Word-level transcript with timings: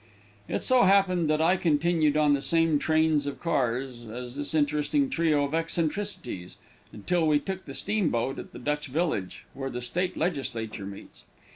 It 0.47 0.63
so 0.63 0.81
happened 0.85 1.29
that 1.29 1.43
I 1.43 1.57
continued 1.57 2.17
on 2.17 2.33
the 2.33 2.41
same 2.41 2.79
trains 2.79 3.27
of 3.27 3.39
cars 3.39 4.03
with 4.05 4.33
this 4.35 4.55
interesting 4.55 5.11
trio 5.11 5.43
of 5.43 5.53
eccentricities, 5.53 6.57
until 6.91 7.27
we 7.27 7.37
took 7.37 7.65
the 7.65 7.75
steamboat 7.75 8.39
at 8.39 8.51
the 8.51 8.57
Dutch 8.57 8.87
village, 8.87 9.45
where 9.53 9.69
the 9.69 9.79
State 9.79 10.17
Legislature 10.17 10.87
meets. 10.87 11.23